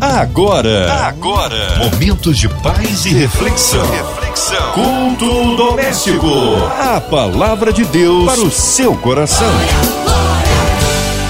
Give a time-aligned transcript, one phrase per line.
[0.00, 3.84] Agora, agora, momentos de paz e reflexão.
[3.90, 4.72] reflexão.
[4.72, 6.28] Culto doméstico.
[6.78, 9.50] A palavra de Deus para o seu coração.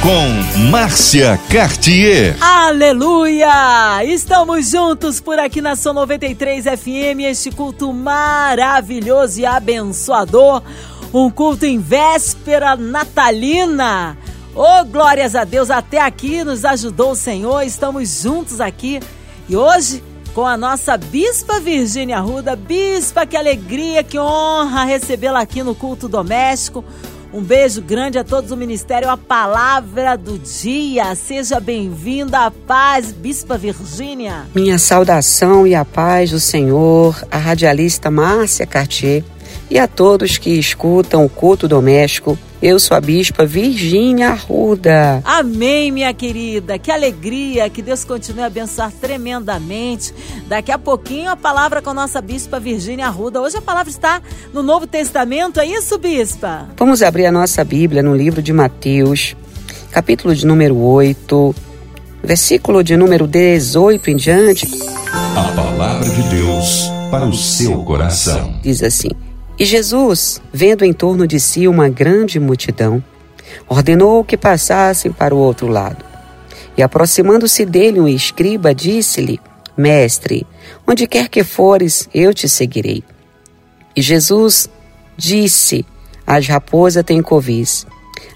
[0.02, 2.36] Com Márcia Cartier.
[2.42, 4.04] Aleluia!
[4.04, 10.62] Estamos juntos por aqui na São 93 FM, este culto maravilhoso e abençoador.
[11.12, 14.18] Um culto em véspera natalina.
[14.60, 18.98] Oh, glórias a Deus, até aqui nos ajudou o Senhor, estamos juntos aqui.
[19.48, 20.02] E hoje,
[20.34, 26.08] com a nossa Bispa Virgínia Ruda, Bispa, que alegria, que honra recebê-la aqui no culto
[26.08, 26.84] doméstico.
[27.32, 31.14] Um beijo grande a todos do Ministério, a palavra do dia.
[31.14, 34.44] Seja bem-vinda, a paz, Bispa Virgínia.
[34.52, 39.22] Minha saudação e a paz do Senhor, a radialista Márcia Cartier
[39.70, 45.22] e a todos que escutam o culto doméstico eu sou a bispa Virgínia Arruda.
[45.24, 46.78] Amém, minha querida.
[46.78, 47.70] Que alegria.
[47.70, 50.12] Que Deus continue a abençoar tremendamente.
[50.48, 53.40] Daqui a pouquinho a palavra com a nossa bispa Virgínia Arruda.
[53.40, 54.20] Hoje a palavra está
[54.52, 56.68] no Novo Testamento, é isso, bispa?
[56.76, 59.36] Vamos abrir a nossa Bíblia no livro de Mateus,
[59.90, 61.54] capítulo de número 8,
[62.22, 64.68] versículo de número 18 em diante.
[65.12, 68.58] A palavra de Deus para o seu coração.
[68.62, 69.10] Diz assim:
[69.58, 73.02] e Jesus, vendo em torno de si uma grande multidão,
[73.68, 76.04] ordenou que passassem para o outro lado.
[76.76, 79.40] E aproximando-se dele um escriba, disse-lhe:
[79.76, 80.46] Mestre,
[80.86, 83.02] onde quer que fores, eu te seguirei.
[83.96, 84.70] E Jesus
[85.16, 85.84] disse:
[86.24, 87.84] As raposas têm covis,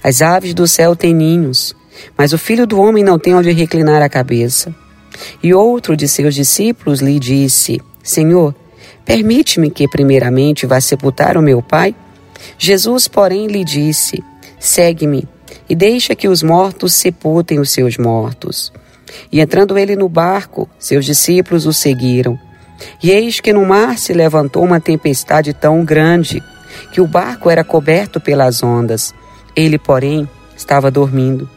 [0.02, 1.72] as aves do céu têm ninhos,
[2.18, 4.74] mas o filho do homem não tem onde reclinar a cabeça.
[5.40, 8.56] E outro de seus discípulos lhe disse: Senhor,
[9.04, 11.94] Permite-me que, primeiramente, vá sepultar o meu pai?
[12.58, 14.22] Jesus, porém, lhe disse:
[14.58, 15.28] Segue-me
[15.68, 18.72] e deixa que os mortos sepultem os seus mortos.
[19.30, 22.38] E entrando ele no barco, seus discípulos o seguiram.
[23.02, 26.42] E eis que no mar se levantou uma tempestade tão grande
[26.92, 29.14] que o barco era coberto pelas ondas.
[29.54, 31.48] Ele, porém, estava dormindo.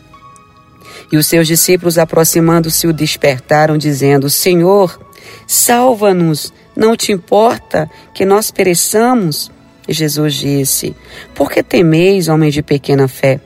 [1.11, 4.99] E os seus discípulos, aproximando-se, o despertaram, dizendo: Senhor,
[5.47, 9.49] salva-nos não te importa que nós pereçamos?
[9.87, 10.95] E Jesus disse:
[11.33, 13.39] Por que temeis, homem de pequena fé?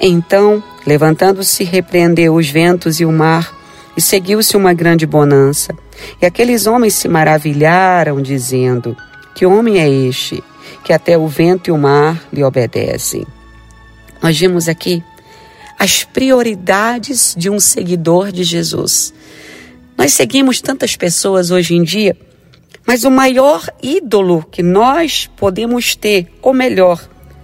[0.00, 3.56] Então, levantando-se, repreendeu os ventos e o mar,
[3.96, 5.74] e seguiu-se uma grande bonança.
[6.20, 8.96] E aqueles homens se maravilharam, dizendo:
[9.34, 10.42] Que homem é este,
[10.84, 13.26] que até o vento e o mar lhe obedecem?
[14.22, 15.02] Nós vimos aqui
[15.78, 19.14] as prioridades de um seguidor de Jesus.
[19.96, 22.16] Nós seguimos tantas pessoas hoje em dia
[22.90, 27.00] mas o maior ídolo que nós podemos ter, ou melhor,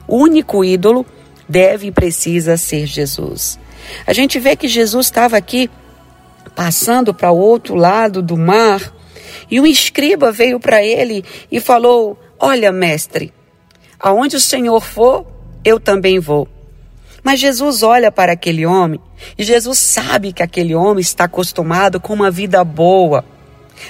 [0.08, 1.06] o único ídolo,
[1.48, 3.56] deve e precisa ser Jesus.
[4.04, 5.70] A gente vê que Jesus estava aqui
[6.56, 8.92] passando para o outro lado do mar
[9.48, 13.32] e um escriba veio para ele e falou: Olha, mestre,
[14.00, 15.24] aonde o Senhor for,
[15.64, 16.48] eu também vou.
[17.22, 18.98] Mas Jesus olha para aquele homem
[19.38, 23.24] e Jesus sabe que aquele homem está acostumado com uma vida boa.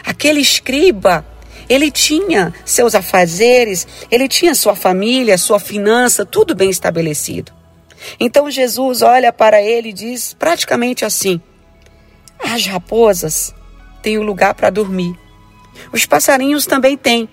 [0.04, 1.24] Aquele escriba
[1.68, 7.52] ele tinha seus afazeres, ele tinha sua família, sua finança, tudo bem estabelecido.
[8.20, 11.40] Então Jesus olha para ele e diz praticamente assim:
[12.38, 13.54] As raposas
[14.02, 15.18] têm o um lugar para dormir.
[15.92, 17.28] Os passarinhos também têm.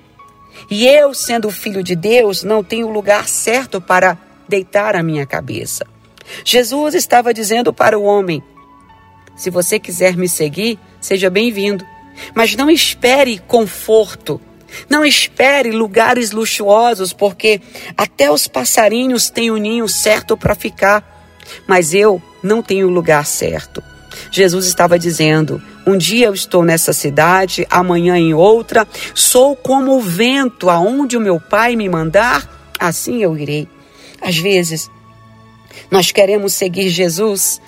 [0.70, 4.18] E eu, sendo filho de Deus, não tenho o lugar certo para
[4.48, 5.86] deitar a minha cabeça.
[6.44, 8.42] Jesus estava dizendo para o homem:
[9.36, 11.86] Se você quiser me seguir, seja bem-vindo.
[12.34, 14.40] Mas não espere conforto.
[14.90, 17.62] Não espere lugares luxuosos, porque
[17.96, 21.28] até os passarinhos têm o ninho certo para ficar.
[21.68, 23.84] Mas eu não tenho o lugar certo.
[24.32, 30.02] Jesus estava dizendo: um dia eu estou nessa cidade, amanhã em outra, sou como o
[30.02, 33.68] vento, aonde o meu Pai me mandar, assim eu irei.
[34.22, 34.90] Às vezes,
[35.92, 37.62] nós queremos seguir Jesus,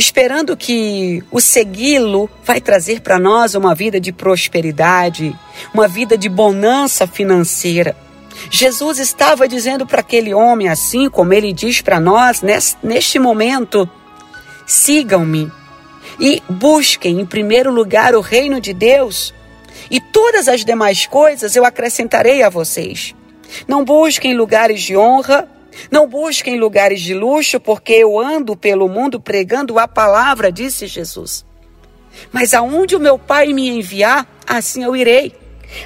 [0.00, 5.38] esperando que o segui-lo vai trazer para nós uma vida de prosperidade,
[5.74, 7.94] uma vida de bonança financeira.
[8.50, 12.40] Jesus estava dizendo para aquele homem, assim como ele diz para nós
[12.82, 13.88] neste momento:
[14.66, 15.52] sigam-me
[16.18, 19.34] e busquem em primeiro lugar o reino de Deus,
[19.90, 23.14] e todas as demais coisas eu acrescentarei a vocês.
[23.68, 25.46] Não busquem lugares de honra,
[25.90, 31.44] não busquem lugares de luxo, porque eu ando pelo mundo pregando a palavra, disse Jesus.
[32.32, 35.34] Mas aonde o meu Pai me enviar, assim eu irei.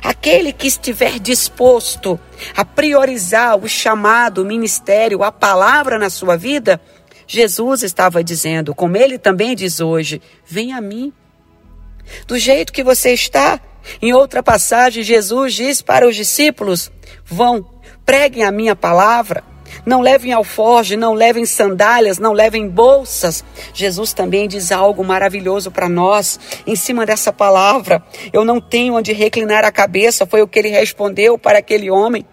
[0.02, 2.19] Aquele que estiver disposto
[2.56, 6.81] a priorizar o chamado, o ministério, a palavra na sua vida,
[7.26, 11.12] Jesus estava dizendo, como ele também diz hoje: Vem a mim,
[12.26, 13.60] Do jeito que você está.
[14.00, 16.90] Em outra passagem, Jesus diz para os discípulos:
[17.25, 17.66] Vão,
[18.04, 19.44] preguem a minha palavra.
[19.85, 23.44] Não levem alforge, não levem sandálias, não levem bolsas.
[23.73, 28.03] Jesus também diz algo maravilhoso para nós em cima dessa palavra.
[28.32, 32.25] Eu não tenho onde reclinar a cabeça, foi o que ele respondeu para aquele homem.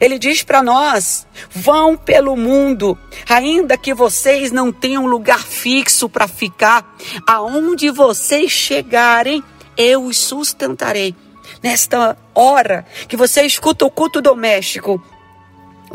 [0.00, 2.98] Ele diz para nós: vão pelo mundo,
[3.28, 9.42] ainda que vocês não tenham lugar fixo para ficar, aonde vocês chegarem,
[9.76, 11.14] eu os sustentarei.
[11.62, 15.02] Nesta hora que você escuta o culto doméstico,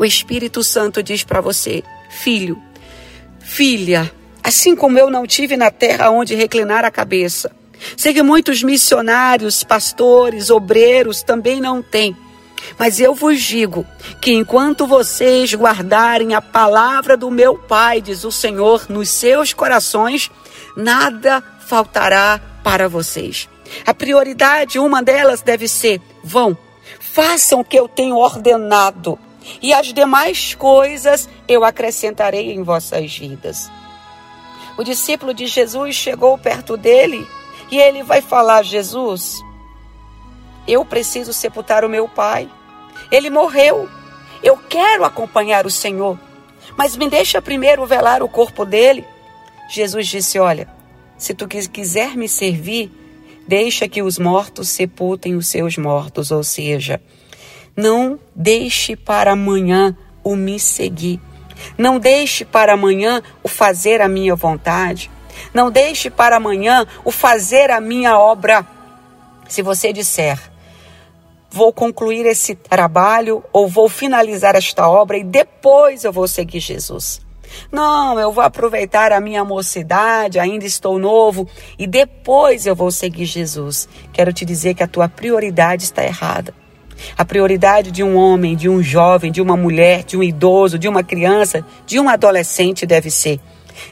[0.00, 2.60] o Espírito Santo diz para você: filho,
[3.38, 4.10] filha,
[4.42, 7.54] assim como eu não tive na terra onde reclinar a cabeça,
[7.98, 12.16] sei que muitos missionários, pastores, obreiros também não têm.
[12.78, 13.86] Mas eu vos digo
[14.22, 20.30] que enquanto vocês guardarem a palavra do meu Pai, diz o Senhor, nos seus corações,
[20.76, 23.48] nada faltará para vocês.
[23.86, 26.56] A prioridade, uma delas deve ser: vão,
[26.98, 29.18] façam o que eu tenho ordenado,
[29.62, 33.70] e as demais coisas eu acrescentarei em vossas vidas.
[34.76, 37.26] O discípulo de Jesus chegou perto dele
[37.70, 39.40] e ele vai falar: Jesus,
[40.66, 42.48] eu preciso sepultar o meu pai.
[43.10, 43.88] Ele morreu.
[44.42, 46.18] Eu quero acompanhar o Senhor,
[46.76, 49.04] mas me deixa primeiro velar o corpo dele.
[49.68, 50.68] Jesus disse: Olha,
[51.18, 52.90] se tu quiser me servir,
[53.46, 57.02] deixa que os mortos sepultem os seus mortos, ou seja,
[57.80, 61.18] não deixe para amanhã o me seguir.
[61.78, 65.10] Não deixe para amanhã o fazer a minha vontade.
[65.54, 68.66] Não deixe para amanhã o fazer a minha obra.
[69.48, 70.38] Se você disser,
[71.50, 77.22] vou concluir esse trabalho ou vou finalizar esta obra e depois eu vou seguir Jesus.
[77.72, 81.48] Não, eu vou aproveitar a minha mocidade, ainda estou novo
[81.78, 83.88] e depois eu vou seguir Jesus.
[84.12, 86.59] Quero te dizer que a tua prioridade está errada.
[87.16, 90.88] A prioridade de um homem, de um jovem, de uma mulher, de um idoso, de
[90.88, 93.40] uma criança, de um adolescente deve ser: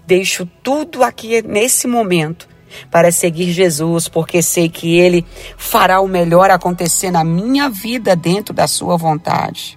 [0.06, 2.48] deixo tudo aqui nesse momento
[2.90, 5.24] para seguir Jesus, porque sei que Ele
[5.56, 9.76] fará o melhor acontecer na minha vida dentro da Sua vontade.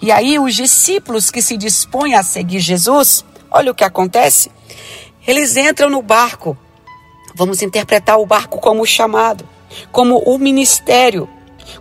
[0.00, 4.50] E aí, os discípulos que se dispõem a seguir Jesus, olha o que acontece.
[5.26, 6.56] Eles entram no barco.
[7.34, 9.46] Vamos interpretar o barco como chamado,
[9.90, 11.28] como o ministério.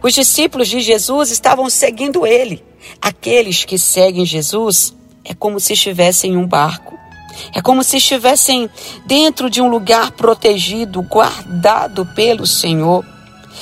[0.04, 2.62] Os discípulos de Jesus estavam seguindo ele.
[3.02, 7.00] Aqueles que seguem Jesus é como se estivessem em um barco.
[7.56, 8.70] É como se estivessem
[9.06, 13.06] dentro de um lugar protegido, guardado pelo Senhor.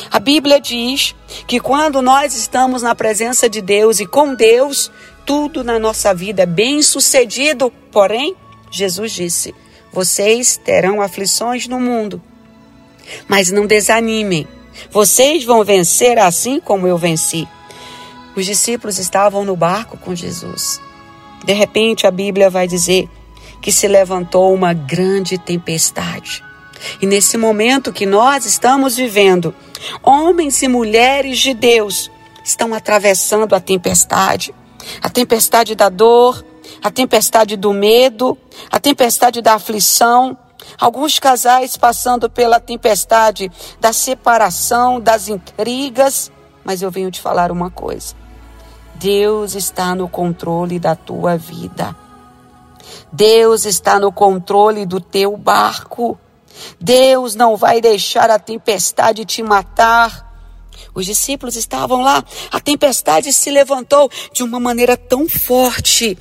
[0.10, 1.14] A Bíblia diz
[1.46, 4.92] que quando nós estamos na presença de Deus e com Deus,
[5.26, 7.72] tudo na nossa vida é bem sucedido.
[7.92, 8.36] Porém,
[8.72, 9.54] Jesus disse:
[9.94, 12.20] Vocês terão aflições no mundo,
[13.28, 14.48] mas não desanimem.
[14.90, 17.48] Vocês vão vencer assim como eu venci.
[18.36, 20.82] Os discípulos estavam no barco com Jesus.
[21.44, 23.10] De repente, a Bíblia vai dizer
[23.62, 26.44] que se levantou uma grande tempestade.
[27.02, 29.54] E nesse momento que nós estamos vivendo,
[30.02, 32.10] homens e mulheres de Deus
[32.44, 34.54] estão atravessando a tempestade
[35.02, 36.44] a tempestade da dor,
[36.82, 38.38] a tempestade do medo,
[38.72, 40.38] a tempestade da aflição.
[40.80, 46.32] Alguns casais passando pela tempestade da separação, das intrigas.
[46.64, 48.16] Mas eu venho te falar uma coisa:
[48.96, 51.96] Deus está no controle da tua vida.
[53.12, 56.20] Deus está no controle do teu barco.
[56.80, 60.30] Deus não vai deixar a tempestade te matar.
[60.94, 66.18] Os discípulos estavam lá, a tempestade se levantou de uma maneira tão forte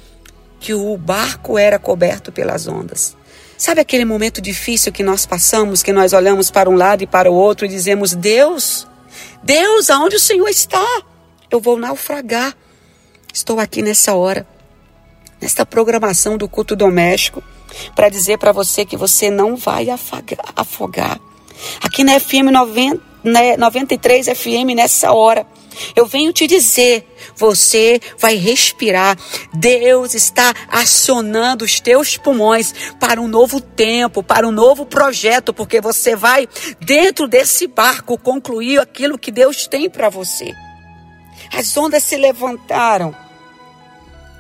[0.61, 3.17] que o barco era coberto pelas ondas.
[3.61, 7.31] Sabe aquele momento difícil que nós passamos, que nós olhamos para um lado e para
[7.31, 8.89] o outro e dizemos: Deus,
[9.43, 11.03] Deus, aonde o Senhor está?
[11.51, 12.57] Eu vou naufragar.
[13.31, 14.47] Estou aqui nessa hora
[15.39, 17.43] nesta programação do culto doméstico
[17.95, 21.21] para dizer para você que você não vai afogar.
[21.83, 25.47] Aqui na FM 90, né, 93 FM nessa hora,
[25.95, 29.17] eu venho te dizer, você vai respirar.
[29.53, 35.81] Deus está acionando os teus pulmões para um novo tempo, para um novo projeto, porque
[35.81, 36.49] você vai
[36.81, 40.55] dentro desse barco concluir aquilo que Deus tem para você.
[41.53, 43.15] As ondas se levantaram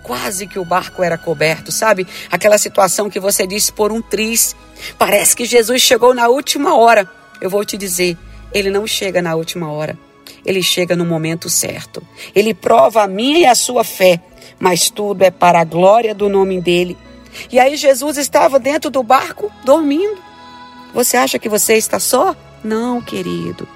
[0.03, 2.07] Quase que o barco era coberto, sabe?
[2.31, 4.57] Aquela situação que você disse por um triz.
[4.99, 7.09] Parece que Jesus chegou na última hora.
[7.41, 8.17] Eu vou te dizer,
[8.53, 9.97] ele não chega na última hora.
[10.45, 12.03] Ele chega no momento certo.
[12.35, 14.21] Ele prova a minha e a sua fé,
[14.59, 16.97] mas tudo é para a glória do nome dele.
[17.51, 20.19] E aí Jesus estava dentro do barco dormindo.
[20.93, 22.35] Você acha que você está só?
[22.63, 23.69] Não, querido.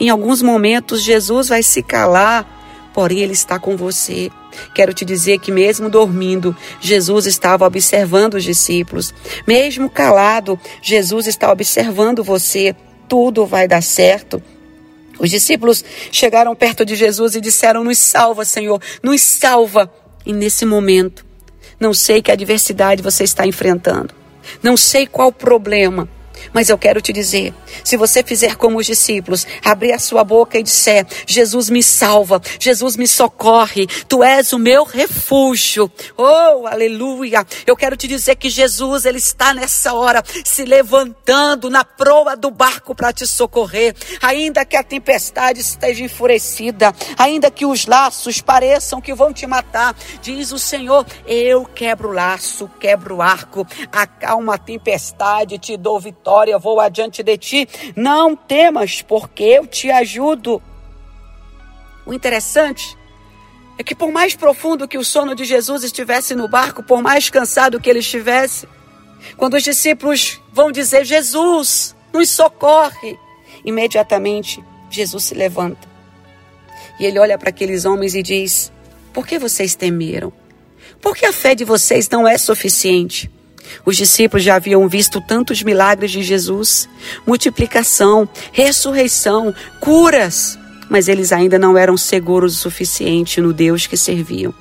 [0.00, 4.30] Em alguns momentos Jesus vai se calar, porém Ele está com você.
[4.74, 9.14] Quero te dizer que, mesmo dormindo, Jesus estava observando os discípulos.
[9.46, 12.74] Mesmo calado, Jesus está observando você.
[13.08, 14.42] Tudo vai dar certo.
[15.18, 19.92] Os discípulos chegaram perto de Jesus e disseram: Nos salva, Senhor, nos salva.
[20.24, 21.24] E nesse momento,
[21.80, 24.14] não sei que adversidade você está enfrentando,
[24.62, 26.08] não sei qual problema,
[26.52, 27.52] mas eu quero te dizer:
[27.84, 32.40] se você fizer como os discípulos, abrir a sua boca e disser: Jesus me salva,
[32.58, 35.90] Jesus me socorre, tu és o meu refúgio.
[36.16, 37.46] Oh, aleluia!
[37.66, 42.50] Eu quero te dizer que Jesus, ele está nessa hora se levantando na proa do
[42.50, 49.00] barco para te socorrer, ainda que a tempestade esteja enfurecida, ainda que os laços pareçam
[49.00, 54.54] que vão te matar, diz o Senhor: Eu quebro o laço, quebro o arco, acalma
[54.54, 57.68] a tempestade, te dou vitória vitória, vou adiante de ti.
[57.96, 60.62] Não temas, porque eu te ajudo.
[62.04, 62.96] O interessante
[63.78, 67.30] é que, por mais profundo que o sono de Jesus estivesse no barco, por mais
[67.30, 68.68] cansado que ele estivesse,
[69.38, 73.18] quando os discípulos vão dizer: Jesus, nos socorre,
[73.64, 75.88] imediatamente Jesus se levanta.
[77.00, 78.70] E ele olha para aqueles homens e diz:
[79.14, 80.30] Por que vocês temeram?
[81.00, 83.30] Por que a fé de vocês não é suficiente?
[83.84, 86.88] Os discípulos já haviam visto tantos milagres de Jesus,
[87.26, 94.54] multiplicação, ressurreição, curas, mas eles ainda não eram seguros o suficiente no Deus que serviam.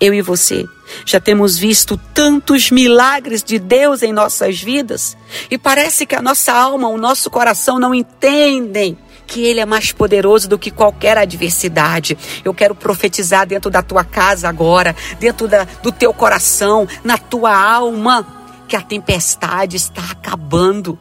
[0.00, 0.64] Eu e você
[1.04, 5.16] já temos visto tantos milagres de Deus em nossas vidas
[5.50, 8.96] e parece que a nossa alma, o nosso coração não entendem
[9.28, 12.16] que Ele é mais poderoso do que qualquer adversidade.
[12.42, 17.54] Eu quero profetizar dentro da tua casa agora, dentro da, do teu coração, na tua
[17.54, 18.26] alma,
[18.66, 20.98] que a tempestade está acabando.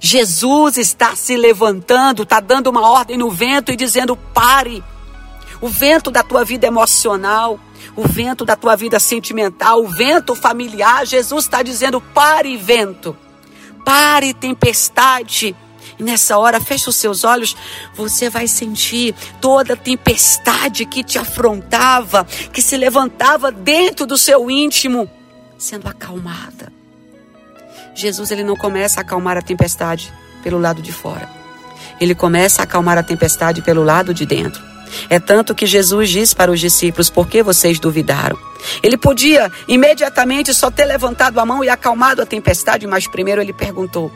[0.00, 4.82] Jesus está se levantando, está dando uma ordem no vento e dizendo: pare.
[5.60, 7.60] O vento da tua vida emocional,
[7.94, 13.16] o vento da tua vida sentimental, o vento familiar, Jesus está dizendo: pare, vento.
[13.84, 15.54] Pare, tempestade.
[16.00, 17.54] E nessa hora, fecha os seus olhos,
[17.94, 24.50] você vai sentir toda a tempestade que te afrontava, que se levantava dentro do seu
[24.50, 25.10] íntimo,
[25.58, 26.72] sendo acalmada.
[27.94, 30.10] Jesus ele não começa a acalmar a tempestade
[30.42, 31.28] pelo lado de fora.
[32.00, 34.62] Ele começa a acalmar a tempestade pelo lado de dentro.
[35.10, 38.38] É tanto que Jesus diz para os discípulos: Por que vocês duvidaram?
[38.82, 43.52] Ele podia imediatamente só ter levantado a mão e acalmado a tempestade, mas primeiro ele
[43.52, 44.10] perguntou: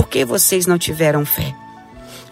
[0.00, 1.54] por que vocês não tiveram fé?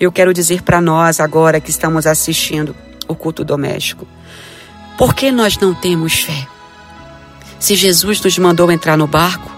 [0.01, 2.75] Eu quero dizer para nós agora que estamos assistindo
[3.07, 4.09] o culto doméstico,
[4.97, 6.49] por que nós não temos fé?
[7.61, 9.55] Se Jesus nos mandou entrar no barco,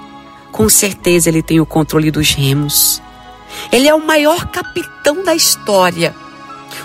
[0.51, 3.01] com certeza ele tem o controle dos remos.
[3.71, 6.13] Ele é o maior capitão da história,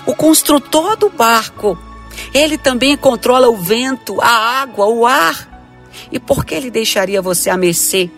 [0.06, 1.76] o construtor do barco.
[2.32, 5.74] Ele também controla o vento, a água, o ar.
[6.12, 8.08] E por que ele deixaria você a mercê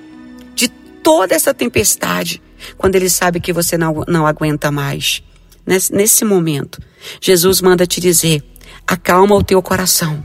[0.54, 2.42] de toda essa tempestade
[2.76, 5.22] quando ele sabe que você não, não aguenta mais.
[5.66, 6.80] Nesse, nesse momento,
[7.20, 8.42] Jesus manda te dizer:
[8.87, 10.22] acalma o teu coração,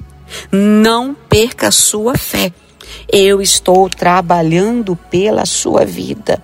[0.52, 2.54] não perca a sua fé.
[3.12, 6.42] Eu estou trabalhando pela sua vida.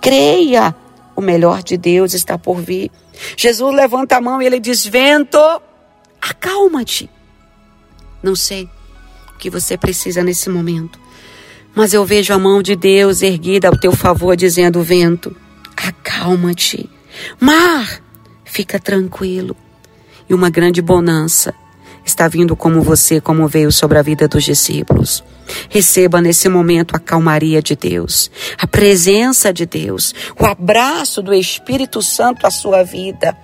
[0.00, 0.74] Creia,
[1.14, 2.90] o melhor de Deus está por vir.
[3.36, 5.38] Jesus levanta a mão e ele diz: Vento,
[6.20, 7.08] acalma-te.
[8.22, 8.68] Não sei
[9.34, 10.98] o que você precisa nesse momento,
[11.74, 15.34] mas eu vejo a mão de Deus erguida ao teu favor, dizendo: Vento,
[15.76, 16.88] acalma-te.
[17.40, 18.02] Mar,
[18.44, 19.56] fica tranquilo.
[20.28, 21.54] E uma grande bonança
[22.04, 25.22] está vindo como você, como veio sobre a vida dos discípulos.
[25.68, 32.00] Receba nesse momento a calmaria de Deus, a presença de Deus, o abraço do Espírito
[32.02, 33.36] Santo à sua vida.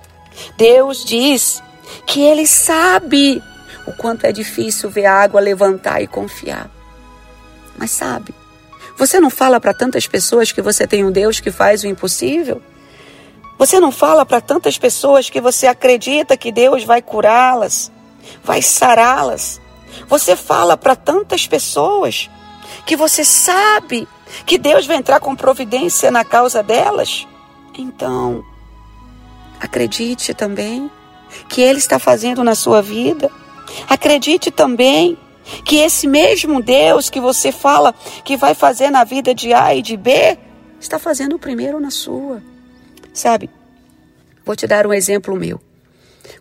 [0.57, 1.61] Deus diz
[2.05, 3.41] que Ele sabe
[3.85, 6.78] o quanto é difícil ver a água levantar e confiar.
[7.79, 8.35] Mas sabe,
[8.97, 12.61] você não fala para tantas pessoas que você tem um Deus que faz o impossível?
[13.57, 17.89] Você não fala para tantas pessoas que você acredita que Deus vai curá-las,
[18.43, 19.61] vai sará-las?
[20.09, 22.29] Você fala para tantas pessoas
[22.85, 24.05] que você sabe
[24.45, 27.25] que Deus vai entrar com providência na causa delas?
[27.77, 28.43] Então,
[29.57, 30.91] acredite também
[31.47, 33.31] que Ele está fazendo na sua vida.
[33.87, 35.17] Acredite também
[35.63, 39.81] que esse mesmo Deus que você fala que vai fazer na vida de A e
[39.81, 40.37] de B,
[40.79, 42.41] está fazendo o primeiro na sua.
[43.13, 43.49] Sabe?
[44.45, 45.59] Vou te dar um exemplo meu.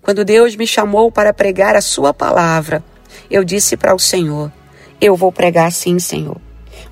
[0.03, 2.83] Quando Deus me chamou para pregar a sua palavra,
[3.31, 4.53] eu disse para o Senhor:
[5.01, 6.41] Eu vou pregar sim, Senhor.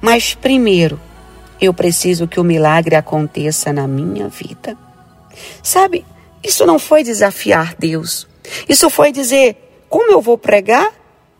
[0.00, 1.00] Mas primeiro,
[1.60, 4.76] eu preciso que o milagre aconteça na minha vida.
[5.62, 6.04] Sabe,
[6.42, 8.26] isso não foi desafiar Deus.
[8.68, 10.92] Isso foi dizer: como eu vou pregar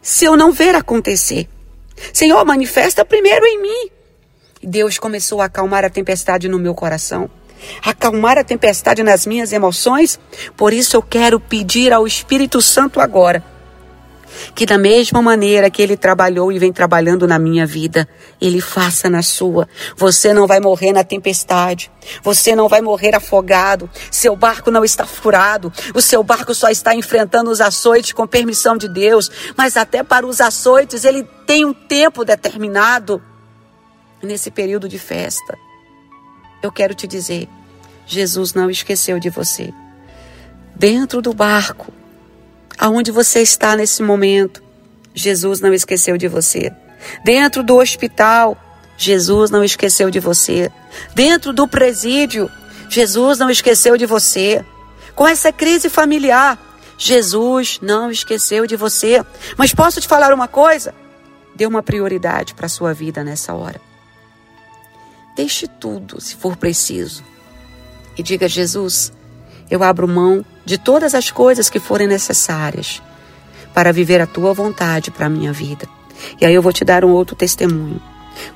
[0.07, 1.49] se eu não ver acontecer?
[2.13, 3.91] Senhor, manifesta primeiro em mim.
[4.63, 7.29] Deus começou a acalmar a tempestade no meu coração,
[7.83, 10.21] acalmar a tempestade nas minhas emoções.
[10.57, 13.43] Por isso eu quero pedir ao Espírito Santo agora
[14.55, 18.09] que da mesma maneira que ele trabalhou e vem trabalhando na minha vida,
[18.41, 19.69] ele faça na sua.
[19.97, 21.91] Você não vai morrer na tempestade.
[22.23, 23.89] Você não vai morrer afogado.
[24.11, 25.73] Seu barco não está furado.
[25.95, 29.31] O seu barco só está enfrentando os açoites com permissão de Deus.
[29.57, 33.23] Mas até para os açoites, ele tem um tempo determinado.
[34.23, 35.57] Nesse período de festa,
[36.63, 37.49] eu quero te dizer:
[38.07, 39.73] Jesus não esqueceu de você.
[40.75, 41.93] Dentro do barco,
[42.79, 44.63] aonde você está nesse momento,
[45.15, 46.73] Jesus não esqueceu de você.
[47.25, 48.57] Dentro do hospital,
[48.97, 50.71] Jesus não esqueceu de você.
[51.15, 52.51] Dentro do presídio,
[52.89, 54.65] Jesus não esqueceu de você.
[55.15, 56.59] Com essa crise familiar,
[56.99, 59.25] Jesus não esqueceu de você.
[59.57, 60.95] Mas posso te falar uma coisa?
[61.55, 63.81] Dê uma prioridade para a sua vida nessa hora.
[65.35, 67.23] Deixe tudo, se for preciso.
[68.17, 69.13] E diga: Jesus,
[69.71, 73.03] eu abro mão de todas as coisas que forem necessárias
[73.75, 75.87] para viver a tua vontade para a minha vida.
[76.41, 78.01] E aí eu vou te dar um outro testemunho.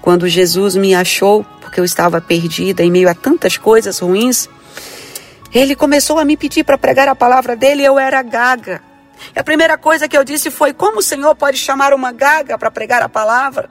[0.00, 4.48] Quando Jesus me achou, porque eu estava perdida em meio a tantas coisas ruins,
[5.52, 8.82] ele começou a me pedir para pregar a palavra dele e eu era gaga.
[9.34, 12.56] E a primeira coisa que eu disse foi: como o Senhor pode chamar uma gaga
[12.56, 13.68] para pregar a palavra?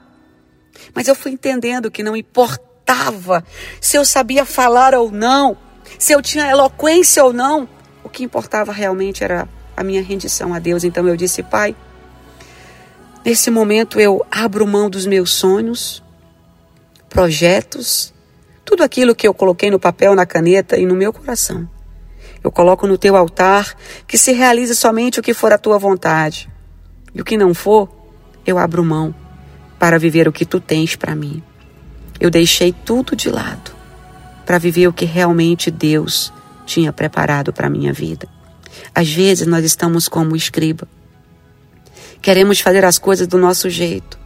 [0.93, 3.43] Mas eu fui entendendo que não importava
[3.81, 5.57] se eu sabia falar ou não,
[5.97, 7.67] se eu tinha eloquência ou não.
[8.03, 10.83] O que importava realmente era a minha rendição a Deus.
[10.83, 11.75] Então eu disse, Pai,
[13.25, 16.03] nesse momento eu abro mão dos meus sonhos,
[17.09, 18.13] projetos,
[18.63, 21.67] tudo aquilo que eu coloquei no papel, na caneta e no meu coração.
[22.43, 23.75] Eu coloco no teu altar
[24.07, 26.49] que se realize somente o que for a tua vontade.
[27.13, 27.89] E o que não for,
[28.45, 29.13] eu abro mão
[29.77, 31.43] para viver o que tu tens para mim.
[32.19, 33.78] Eu deixei tudo de lado
[34.49, 36.33] para viver o que realmente Deus
[36.65, 38.27] tinha preparado para a minha vida.
[38.95, 40.87] Às vezes nós estamos como escriba.
[42.19, 44.17] Queremos fazer as coisas do nosso jeito.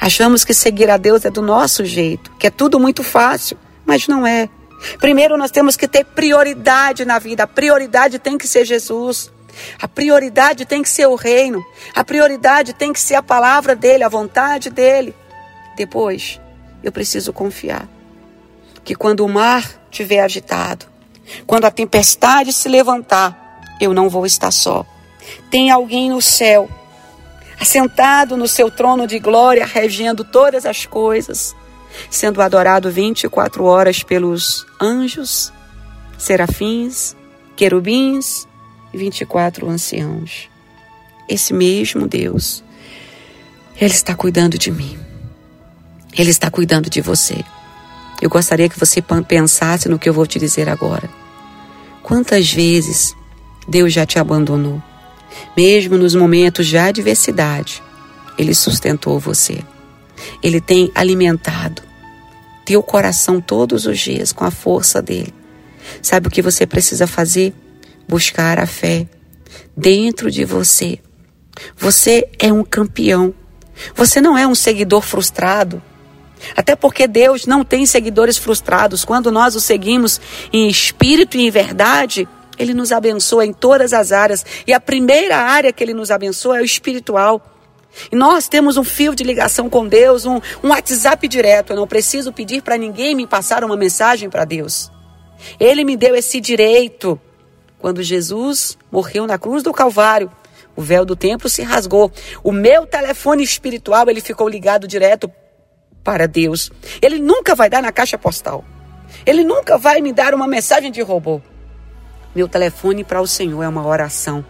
[0.00, 4.06] Achamos que seguir a Deus é do nosso jeito, que é tudo muito fácil, mas
[4.06, 4.48] não é.
[5.00, 7.42] Primeiro nós temos que ter prioridade na vida.
[7.42, 9.32] A prioridade tem que ser Jesus.
[9.82, 11.66] A prioridade tem que ser o reino.
[11.92, 15.12] A prioridade tem que ser a palavra dele, a vontade dele.
[15.76, 16.40] Depois,
[16.80, 17.88] eu preciso confiar
[18.84, 20.86] que quando o mar estiver agitado,
[21.46, 24.84] quando a tempestade se levantar, eu não vou estar só.
[25.50, 26.68] Tem alguém no céu,
[27.58, 31.56] assentado no seu trono de glória, regendo todas as coisas,
[32.10, 35.52] sendo adorado 24 horas pelos anjos,
[36.18, 37.16] serafins,
[37.56, 38.46] querubins
[38.92, 40.50] e 24 anciãos.
[41.28, 42.62] Esse mesmo Deus,
[43.80, 44.98] Ele está cuidando de mim.
[46.16, 47.44] Ele está cuidando de você.
[48.20, 51.08] Eu gostaria que você pensasse no que eu vou te dizer agora.
[52.02, 53.14] Quantas vezes
[53.68, 54.82] Deus já te abandonou?
[55.56, 57.82] Mesmo nos momentos de adversidade,
[58.38, 59.58] Ele sustentou você.
[60.42, 61.82] Ele tem alimentado
[62.64, 65.34] teu coração todos os dias com a força dele.
[66.00, 67.52] Sabe o que você precisa fazer?
[68.08, 69.06] Buscar a fé
[69.76, 70.98] dentro de você.
[71.76, 73.34] Você é um campeão.
[73.94, 75.82] Você não é um seguidor frustrado.
[76.56, 79.04] Até porque Deus não tem seguidores frustrados.
[79.04, 80.20] Quando nós o seguimos
[80.52, 82.28] em espírito e em verdade,
[82.58, 84.44] ele nos abençoa em todas as áreas.
[84.66, 87.42] E a primeira área que ele nos abençoa é o espiritual.
[88.10, 91.72] E nós temos um fio de ligação com Deus, um, um WhatsApp direto.
[91.72, 94.90] Eu não preciso pedir para ninguém me passar uma mensagem para Deus.
[95.58, 97.20] Ele me deu esse direito.
[97.78, 100.30] Quando Jesus morreu na cruz do Calvário,
[100.74, 102.10] o véu do templo se rasgou.
[102.42, 105.30] O meu telefone espiritual ele ficou ligado direto
[106.04, 106.70] para Deus.
[107.00, 108.62] Ele nunca vai dar na caixa postal.
[109.24, 111.40] Ele nunca vai me dar uma mensagem de robô.
[112.34, 114.44] Meu telefone para o Senhor é uma oração,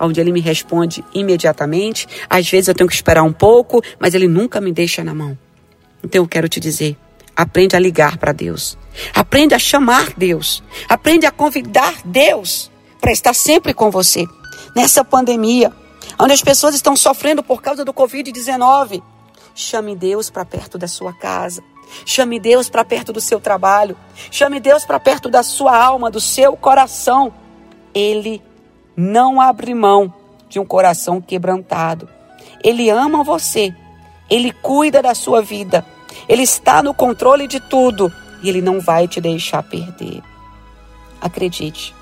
[0.00, 2.08] onde ele me responde imediatamente.
[2.28, 5.38] Às vezes eu tenho que esperar um pouco, mas ele nunca me deixa na mão.
[6.02, 6.96] Então eu quero te dizer,
[7.36, 8.76] aprende a ligar para Deus.
[9.14, 10.62] Aprende a chamar Deus.
[10.88, 14.24] Aprende a convidar Deus para estar sempre com você.
[14.74, 15.72] Nessa pandemia,
[16.18, 19.02] onde as pessoas estão sofrendo por causa do Covid-19,
[19.56, 21.64] Chame Deus para perto da sua casa.
[22.04, 23.96] Chame Deus para perto do seu trabalho.
[24.30, 27.32] Chame Deus para perto da sua alma, do seu coração.
[27.94, 28.42] Ele
[28.94, 30.12] não abre mão
[30.46, 32.06] de um coração quebrantado.
[32.62, 33.74] Ele ama você.
[34.28, 35.86] Ele cuida da sua vida.
[36.28, 40.22] Ele está no controle de tudo e ele não vai te deixar perder.
[41.18, 41.94] Acredite.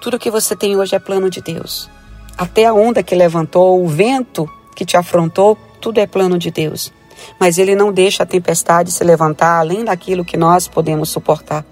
[0.00, 1.90] Tudo que você tem hoje é plano de Deus.
[2.38, 6.92] Até a onda que levantou, o vento que te afrontou, tudo é plano de Deus.
[7.38, 11.64] Mas ele não deixa a tempestade se levantar além daquilo que nós podemos suportar.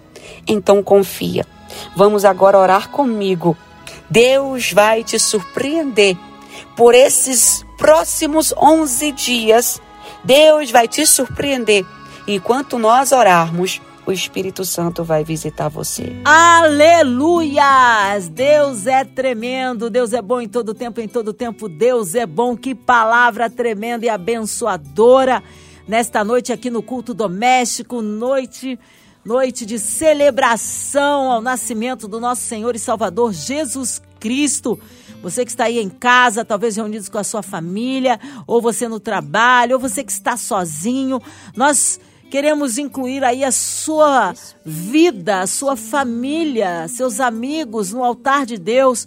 [0.47, 1.45] Então confia.
[1.97, 3.57] Vamos agora orar comigo.
[4.09, 6.17] Deus vai te surpreender
[6.77, 9.83] por esses próximos 11 dias.
[10.23, 11.85] Deus vai te surpreender
[12.25, 16.15] enquanto nós orarmos o Espírito Santo vai visitar você.
[16.25, 18.29] Aleluias!
[18.29, 22.57] Deus é tremendo, Deus é bom em todo tempo, em todo tempo Deus é bom.
[22.57, 25.43] Que palavra tremenda e abençoadora
[25.89, 28.79] nesta noite aqui no culto doméstico, noite
[29.25, 34.79] noite de celebração ao nascimento do nosso Senhor e Salvador Jesus Cristo.
[35.23, 39.01] Você que está aí em casa, talvez reunidos com a sua família, ou você no
[39.01, 41.23] trabalho, ou você que está sozinho,
[41.57, 41.99] nós
[42.31, 44.35] Queremos incluir aí a sua
[44.65, 49.07] vida, a sua família, seus amigos no altar de Deus.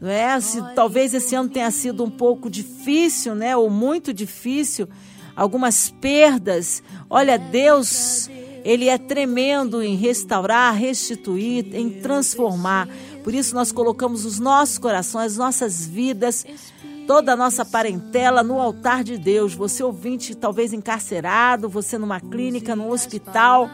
[0.00, 0.38] Não é?
[0.40, 4.88] Se talvez esse ano tenha sido um pouco difícil, né, ou muito difícil,
[5.34, 6.82] algumas perdas.
[7.08, 8.28] Olha, Deus,
[8.64, 12.88] ele é tremendo em restaurar, restituir, em transformar.
[13.24, 16.44] Por isso nós colocamos os nossos corações, as nossas vidas
[17.08, 19.54] toda a nossa parentela no altar de Deus.
[19.54, 23.70] Você ouvinte, talvez encarcerado, você numa clínica, num hospital,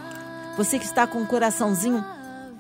[0.57, 2.03] você que está com um coraçãozinho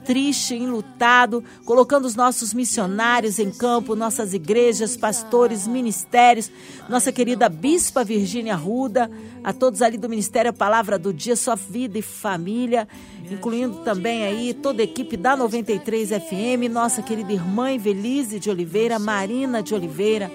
[0.04, 6.50] triste, enlutado, colocando os nossos missionários em campo, nossas igrejas, pastores, ministérios,
[6.88, 9.08] nossa querida Bispa Virgínia Ruda,
[9.44, 12.86] a todos ali do Ministério a Palavra do Dia, sua vida e família,
[13.30, 18.98] incluindo também aí toda a equipe da 93 FM, nossa querida irmã Evelise de Oliveira,
[18.98, 20.30] Marina de Oliveira,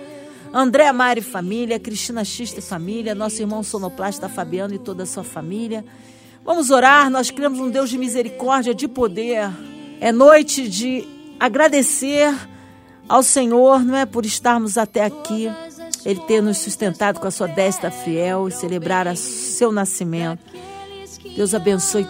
[0.53, 5.23] André Mari família, Cristina Xista e família, nosso irmão sonoplasta Fabiano e toda a sua
[5.23, 5.85] família.
[6.43, 9.49] Vamos orar, nós criamos um Deus de misericórdia, de poder.
[10.01, 11.07] É noite de
[11.39, 12.33] agradecer
[13.07, 15.51] ao Senhor, não é por estarmos até aqui,
[16.03, 20.41] Ele ter nos sustentado com a sua destra fiel e celebrar o seu nascimento.
[21.35, 22.07] Deus abençoe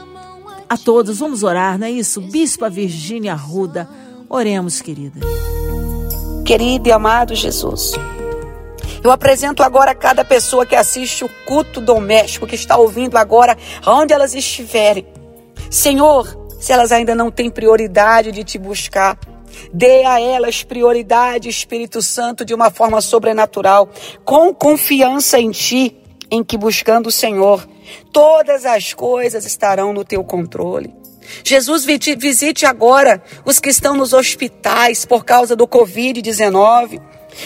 [0.70, 1.20] a todos.
[1.20, 2.22] Vamos orar, não é isso?
[2.22, 3.90] Bispa Virgínia Arruda,
[4.30, 5.20] oremos, querida.
[6.46, 7.94] Querido e amado Jesus.
[9.04, 13.58] Eu apresento agora a cada pessoa que assiste o culto doméstico, que está ouvindo agora,
[13.86, 15.08] onde elas estiverem.
[15.70, 16.28] Senhor,
[16.60, 19.18] se elas ainda não têm prioridade de te buscar,
[19.74, 23.90] dê a elas prioridade, Espírito Santo, de uma forma sobrenatural,
[24.26, 25.96] com confiança em ti,
[26.30, 27.68] em que buscando o Senhor,
[28.12, 30.94] todas as coisas estarão no teu controle.
[31.44, 37.00] Jesus visite agora os que estão nos hospitais por causa do Covid-19.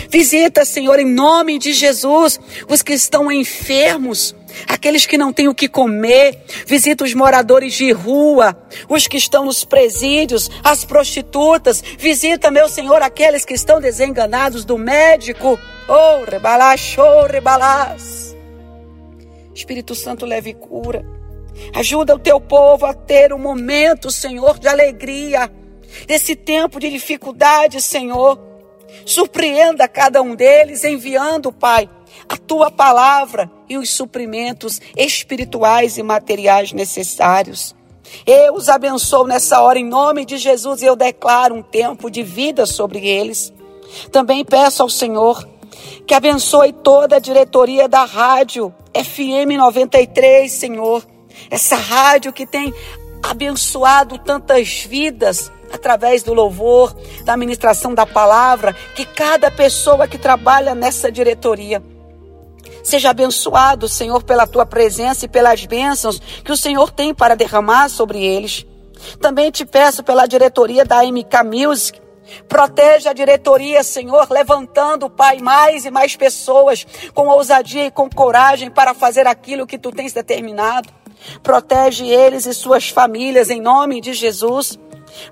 [0.09, 4.35] Visita, Senhor, em nome de Jesus, os que estão enfermos,
[4.67, 6.43] aqueles que não têm o que comer.
[6.65, 8.57] Visita os moradores de rua,
[8.89, 11.83] os que estão nos presídios, as prostitutas.
[11.97, 15.59] Visita, meu Senhor, aqueles que estão desenganados do médico.
[15.87, 18.35] Oh, rebalás, oh, rebalás.
[19.53, 21.05] Espírito Santo, leve cura.
[21.73, 25.51] Ajuda o teu povo a ter um momento, Senhor, de alegria.
[26.07, 28.52] Nesse tempo de dificuldade, Senhor.
[29.05, 31.89] Surpreenda cada um deles enviando, Pai,
[32.27, 37.75] a tua palavra e os suprimentos espirituais e materiais necessários.
[38.25, 42.21] Eu os abençoo nessa hora em nome de Jesus e eu declaro um tempo de
[42.21, 43.51] vida sobre eles.
[44.11, 45.47] Também peço ao Senhor
[46.05, 51.03] que abençoe toda a diretoria da rádio FM 93, Senhor.
[51.49, 52.73] Essa rádio que tem
[53.23, 60.75] abençoado tantas vidas através do louvor, da ministração da palavra, que cada pessoa que trabalha
[60.75, 61.81] nessa diretoria
[62.83, 67.89] seja abençoado, Senhor, pela tua presença e pelas bênçãos que o Senhor tem para derramar
[67.89, 68.65] sobre eles.
[69.21, 72.03] Também te peço pela diretoria da MK Music,
[72.47, 78.71] Protege a diretoria, Senhor, levantando, Pai, mais e mais pessoas com ousadia e com coragem
[78.71, 80.89] para fazer aquilo que tu tens determinado.
[81.41, 84.79] Protege eles e suas famílias em nome de Jesus.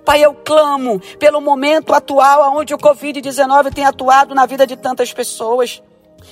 [0.05, 5.13] Pai, eu clamo pelo momento atual onde o Covid-19 tem atuado na vida de tantas
[5.13, 5.81] pessoas.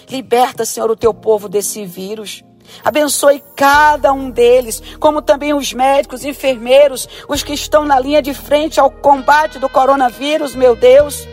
[0.10, 2.44] Liberta, Senhor, o teu povo desse vírus.
[2.84, 8.34] Abençoe cada um deles, como também os médicos, enfermeiros, os que estão na linha de
[8.34, 11.28] frente ao combate do coronavírus, meu Deus.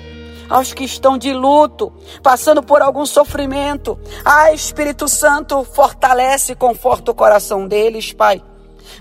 [0.48, 3.98] Aos que estão de luto, passando por algum sofrimento.
[4.24, 8.40] Ah, Espírito Santo, fortalece e conforta o coração deles, Pai.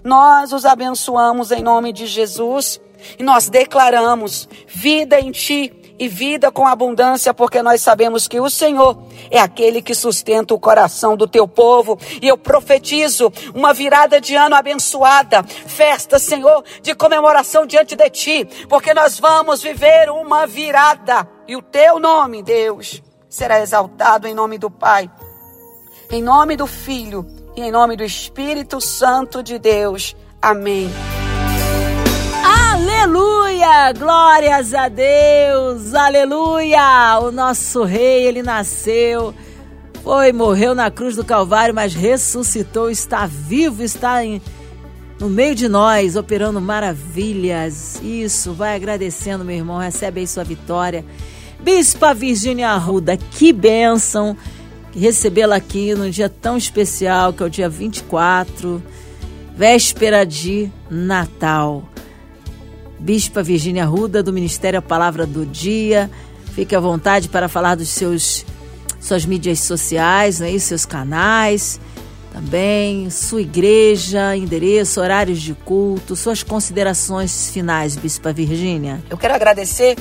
[0.04, 2.82] Nós os abençoamos em nome de Jesus
[3.18, 8.50] e nós declaramos vida em Ti e vida com abundância, porque nós sabemos que o
[8.50, 8.98] Senhor
[9.32, 11.98] é aquele que sustenta o coração do teu povo.
[12.22, 18.46] E eu profetizo uma virada de ano abençoada, festa, Senhor, de comemoração diante de ti,
[18.68, 24.58] porque nós vamos viver uma virada e o teu nome, Deus, será exaltado em nome
[24.58, 25.10] do Pai,
[26.12, 30.16] em nome do Filho e em nome do Espírito Santo de Deus.
[30.42, 31.15] Amém.
[32.98, 33.92] Aleluia!
[33.92, 35.94] Glórias a Deus!
[35.94, 37.20] Aleluia!
[37.22, 39.34] O nosso rei, ele nasceu,
[40.02, 44.42] foi, morreu na cruz do Calvário, mas ressuscitou, está vivo, está em,
[45.20, 48.00] no meio de nós, operando maravilhas.
[48.02, 51.06] Isso, vai agradecendo, meu irmão, recebe aí sua vitória.
[51.60, 54.38] Bispa Virgínia Arruda, que bênção
[54.96, 58.82] recebê-la aqui num dia tão especial, que é o dia 24,
[59.56, 61.84] véspera de Natal.
[63.06, 66.10] Bispa Virgínia Arruda, do Ministério A Palavra do Dia.
[66.56, 68.44] Fique à vontade para falar dos seus
[69.00, 71.80] suas mídias sociais, né, seus canais,
[72.34, 79.04] também sua igreja, endereço, horários de culto, suas considerações finais, Bispa Virgínia.
[79.08, 79.96] Eu quero agradecer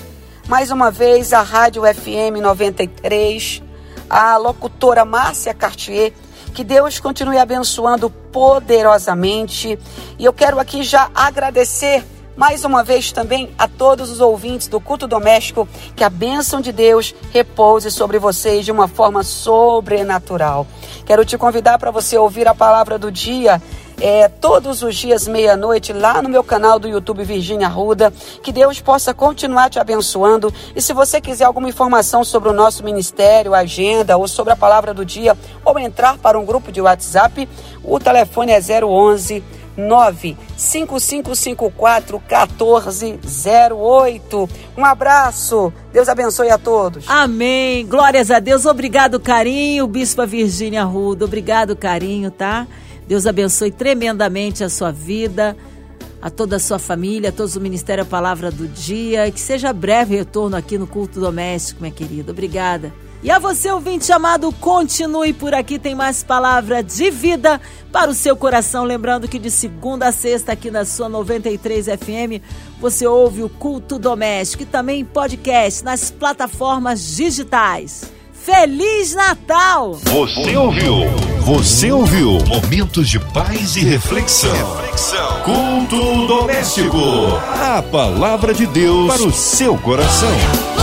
[0.49, 3.62] mais uma vez a Rádio FM 93,
[4.09, 6.14] a locutora Márcia Cartier,
[6.55, 9.79] que Deus continue abençoando poderosamente.
[10.19, 12.03] E eu quero aqui já agradecer
[12.37, 16.73] mais uma vez também a todos os ouvintes do culto doméstico, que a bênção de
[16.73, 20.66] Deus repouse sobre vocês de uma forma sobrenatural.
[21.07, 23.61] Quero te convidar para você ouvir a palavra do dia
[24.01, 28.12] é, todos os dias, meia-noite, lá no meu canal do YouTube Virgínia Ruda.
[28.42, 30.53] Que Deus possa continuar te abençoando.
[30.75, 34.92] E se você quiser alguma informação sobre o nosso ministério, agenda ou sobre a palavra
[34.92, 37.49] do dia, ou entrar para um grupo de WhatsApp,
[37.83, 39.42] o telefone é 011
[39.76, 44.48] 95554 1408.
[44.76, 45.72] Um abraço.
[45.92, 47.04] Deus abençoe a todos.
[47.08, 47.87] Amém.
[47.87, 48.66] Glórias a Deus.
[48.66, 51.24] Obrigado, carinho, Bispa Virgínia Ruda.
[51.24, 52.66] Obrigado, carinho, tá?
[53.06, 55.56] Deus abençoe tremendamente a sua vida,
[56.22, 59.28] a toda a sua família, a todos o Ministério a Palavra do Dia.
[59.28, 62.32] E que seja breve retorno aqui no culto doméstico, minha querida.
[62.32, 62.92] Obrigada.
[63.24, 67.58] E a você, ouvinte chamado, continue por aqui, tem mais palavra de vida
[67.90, 68.84] para o seu coração.
[68.84, 72.44] Lembrando que de segunda a sexta, aqui na sua 93 FM,
[72.78, 78.12] você ouve o culto doméstico e também podcast nas plataformas digitais.
[78.34, 79.94] Feliz Natal!
[79.94, 80.94] Você ouviu?
[81.40, 82.32] Você ouviu?
[82.46, 84.52] Momentos de paz e reflexão.
[84.52, 85.40] reflexão.
[85.44, 86.98] Culto doméstico.
[87.58, 90.73] A palavra de Deus para o seu coração.